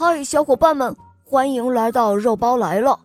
[0.00, 2.96] 嗨，小伙伴们，欢迎来到肉包来了！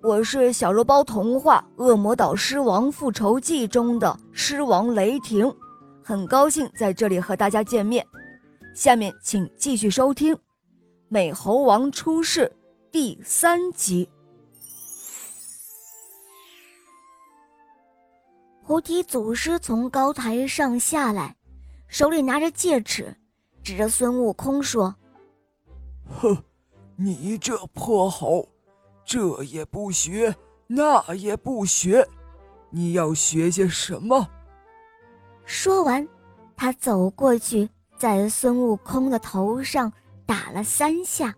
[0.00, 5.52] 我是小肉包童话《恶魔岛狮王复仇记》中的狮王雷霆，
[6.00, 8.06] 很高兴在这里和大家见面。
[8.72, 10.32] 下面请继续收听
[11.08, 12.42] 《美猴王出世》
[12.92, 14.08] 第三集。
[18.64, 21.34] 菩提祖师从高台上下来，
[21.88, 23.12] 手里拿着戒尺，
[23.60, 24.94] 指着孙悟空说。
[26.08, 26.36] 哼，
[26.96, 28.48] 你这泼猴，
[29.04, 30.34] 这也不学，
[30.66, 32.06] 那也不学，
[32.70, 34.28] 你要学些什么？
[35.44, 36.06] 说完，
[36.56, 39.92] 他走过去，在孙悟空的头上
[40.26, 41.34] 打了三下，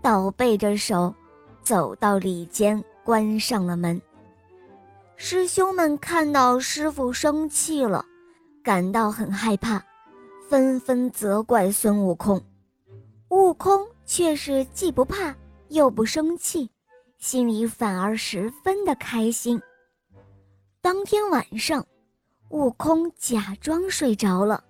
[0.00, 1.14] 倒背着手，
[1.62, 4.00] 走到里间，关上了门。
[5.16, 8.04] 师兄们看到师傅生气了，
[8.62, 9.82] 感到很害怕，
[10.48, 12.40] 纷纷责怪孙悟空。
[13.30, 15.32] 悟空却是既不怕
[15.68, 16.68] 又不生气，
[17.18, 19.60] 心里反而十分的开心。
[20.80, 21.86] 当天晚上，
[22.48, 24.64] 悟空假装睡着了，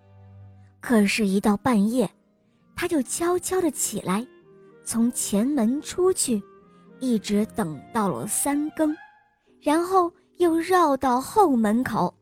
[0.79, 2.11] 可是，一到半夜，
[2.77, 4.27] 他就悄悄地起来，
[4.85, 6.43] 从前门出去，
[6.99, 8.95] 一直等到了三更，
[9.63, 12.13] 然后又绕到后门口，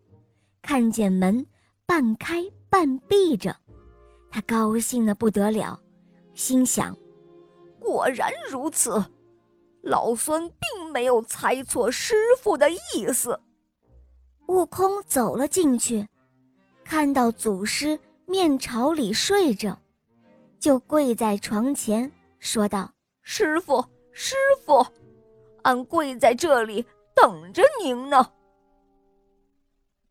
[0.63, 1.45] 看见门
[1.85, 3.57] 半开半闭着，
[4.31, 5.77] 他高兴得不得了。
[6.39, 6.97] 心想
[7.81, 9.05] ：“果然如此，
[9.83, 13.39] 老孙并没有猜错师傅的意思。”
[14.47, 16.09] 悟空走了进去，
[16.85, 19.77] 看到祖师面朝里睡着，
[20.61, 22.89] 就跪在床前说道
[23.21, 24.87] ：“师傅，师傅，
[25.63, 28.31] 俺跪在这里等着您呢。”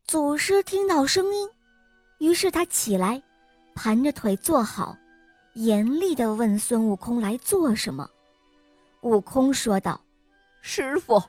[0.04, 1.48] 祖师听到声音，
[2.18, 3.22] 于是他起来，
[3.74, 4.94] 盘着腿坐好。
[5.58, 8.08] 严厉地问孙悟空来做什么？
[9.00, 10.00] 悟空说道
[10.62, 11.20] ：“师傅，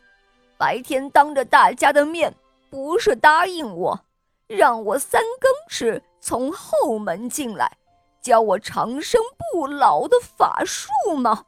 [0.55, 2.31] 白天当着大家的面，
[2.69, 3.99] 不是答应我，
[4.45, 7.75] 让我三更时从后门进来，
[8.21, 9.19] 教我长生
[9.51, 11.43] 不老的法术吗？”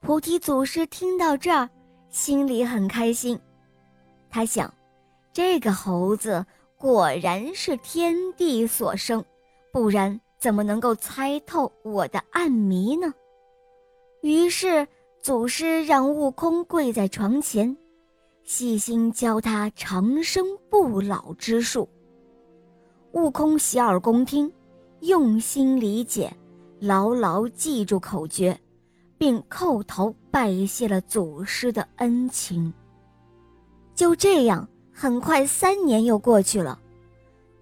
[0.00, 1.70] 菩提祖师听到这儿，
[2.10, 3.40] 心里很开心。
[4.28, 4.70] 他想，
[5.32, 6.44] 这个猴子
[6.76, 9.24] 果然是天地所生，
[9.72, 10.20] 不然。
[10.42, 13.14] 怎么能够猜透我的暗谜呢？
[14.22, 14.84] 于是
[15.20, 17.76] 祖师让悟空跪在床前，
[18.42, 21.88] 细心教他长生不老之术。
[23.12, 24.52] 悟空洗耳恭听，
[25.02, 26.36] 用心理解，
[26.80, 28.58] 牢牢记住口诀，
[29.16, 32.74] 并叩头拜谢了祖师的恩情。
[33.94, 36.80] 就这样，很快三年又过去了，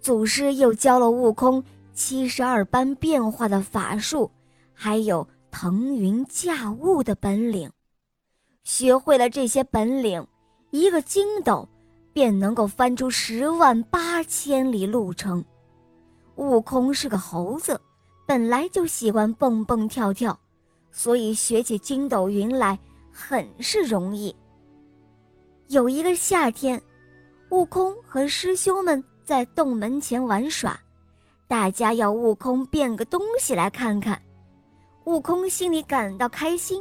[0.01, 1.63] 祖师又教了悟空。
[1.93, 4.31] 七十二般变化的法术，
[4.73, 7.71] 还有腾云驾雾的本领，
[8.63, 10.27] 学会了这些本领，
[10.71, 11.69] 一个筋斗
[12.13, 15.45] 便能够翻出十万八千里路程。
[16.37, 17.79] 悟空是个猴子，
[18.27, 20.39] 本来就喜欢蹦蹦跳跳，
[20.91, 22.79] 所以学起筋斗云来
[23.13, 24.35] 很是容易。
[25.69, 26.81] 有一个夏天，
[27.51, 30.81] 悟空和师兄们在洞门前玩耍。
[31.51, 34.23] 大家要悟空变个东西来看看，
[35.03, 36.81] 悟空心里感到开心，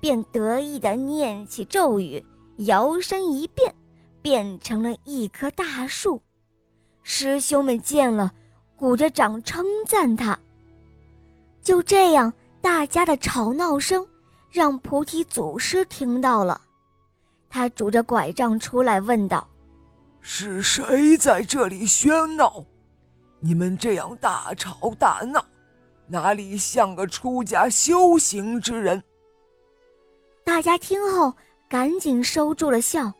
[0.00, 2.22] 便得意地念起咒语，
[2.58, 3.74] 摇身一变，
[4.20, 6.20] 变成了一棵大树。
[7.02, 8.30] 师兄们见了，
[8.76, 10.38] 鼓着掌称赞他。
[11.62, 12.30] 就这样，
[12.60, 14.06] 大家的吵闹声
[14.50, 16.60] 让菩提祖师听到了，
[17.48, 19.48] 他拄着拐杖出来问道
[20.20, 22.62] ：“是谁在这里喧闹？”
[23.44, 25.44] 你们这样大吵大闹，
[26.06, 29.02] 哪里像个出家修行之人？
[30.44, 31.34] 大家听后
[31.68, 33.12] 赶紧收住了笑，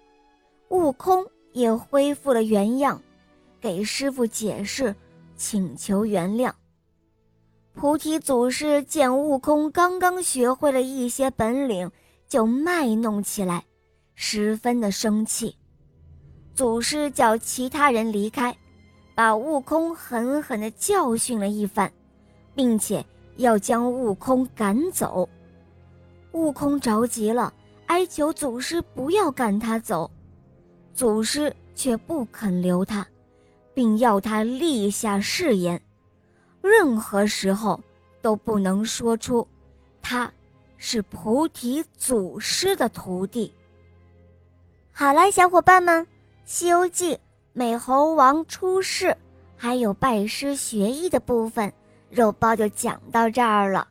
[0.69, 3.03] 悟空也恢复了原样，
[3.61, 4.95] 给师傅解释，
[5.37, 6.53] 请求原谅。
[7.75, 11.91] 菩提祖师见悟空刚刚学会了一些本领，
[12.29, 13.65] 就卖弄起来，
[14.15, 15.57] 十分的生气。
[16.55, 18.57] 祖师叫其他人离开。
[19.15, 21.93] 把悟空狠狠地教训了一番，
[22.55, 23.05] 并且
[23.37, 25.29] 要将悟空赶走。
[26.33, 27.53] 悟空着急了，
[27.87, 30.11] 哀求祖师不要赶他走，
[30.95, 33.07] 祖师却不肯留他，
[33.75, 35.81] 并要他立下誓言，
[36.63, 37.79] 任何时候
[38.23, 39.47] 都不能说出
[40.01, 40.33] 他
[40.79, 43.53] 是菩提祖师的徒弟。
[44.91, 46.03] 好了，小伙伴们，
[46.47, 47.15] 《西游记》。
[47.55, 49.17] 美猴王出世，
[49.57, 51.71] 还有拜师学艺的部分，
[52.09, 53.87] 肉包就讲到这儿了。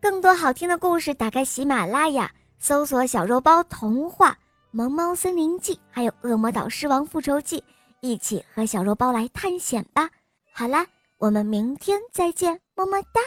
[0.00, 4.32] 更多好听的故事，打开喜马拉雅，搜索“小肉包童话”
[4.70, 7.58] 《萌猫森林记》，还有《恶魔岛狮王复仇记》，
[8.00, 10.10] 一起和小肉包来探险吧。
[10.52, 13.20] 好啦，我们明天再见，么么哒。